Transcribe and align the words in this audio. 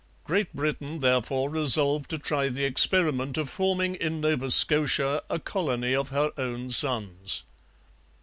Great 0.23 0.51
Britain, 0.55 0.97
therefore, 0.97 1.47
resolved 1.51 2.09
to 2.09 2.17
try 2.17 2.49
the 2.49 2.63
experiment 2.65 3.37
of 3.37 3.51
forming 3.51 3.93
in 3.93 4.19
Nova 4.19 4.49
Scotia 4.49 5.21
a 5.29 5.37
colony 5.37 5.95
of 5.95 6.09
her 6.09 6.31
own 6.39 6.71
sons. 6.71 7.43